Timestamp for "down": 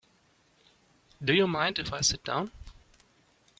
2.23-2.49